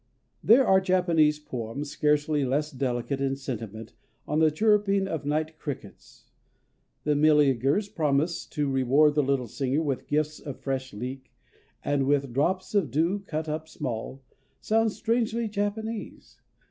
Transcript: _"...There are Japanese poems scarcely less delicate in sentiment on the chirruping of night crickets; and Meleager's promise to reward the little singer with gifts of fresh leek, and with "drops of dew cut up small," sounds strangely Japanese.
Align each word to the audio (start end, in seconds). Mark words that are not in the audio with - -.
_"...There 0.43 0.65
are 0.65 0.81
Japanese 0.81 1.37
poems 1.37 1.91
scarcely 1.91 2.43
less 2.43 2.71
delicate 2.71 3.21
in 3.21 3.35
sentiment 3.35 3.93
on 4.27 4.39
the 4.39 4.49
chirruping 4.49 5.05
of 5.07 5.27
night 5.27 5.59
crickets; 5.59 6.25
and 7.05 7.21
Meleager's 7.21 7.87
promise 7.87 8.47
to 8.47 8.67
reward 8.67 9.13
the 9.13 9.21
little 9.21 9.45
singer 9.45 9.83
with 9.83 10.07
gifts 10.07 10.39
of 10.39 10.59
fresh 10.59 10.91
leek, 10.91 11.31
and 11.85 12.07
with 12.07 12.33
"drops 12.33 12.73
of 12.73 12.89
dew 12.89 13.19
cut 13.19 13.47
up 13.47 13.67
small," 13.69 14.23
sounds 14.59 14.95
strangely 14.95 15.47
Japanese. 15.47 16.41